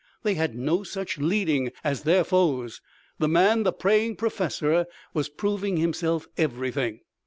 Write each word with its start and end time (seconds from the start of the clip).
They 0.23 0.33
had 0.33 0.55
no 0.55 0.81
such 0.81 1.19
leading 1.19 1.71
as 1.83 2.01
their 2.01 2.23
foes. 2.23 2.81
The 3.19 3.27
man, 3.27 3.61
the 3.61 3.71
praying 3.71 4.15
professor, 4.15 4.87
was 5.13 5.29
proving 5.29 5.77
himself 5.77 6.27
everything. 6.37 7.01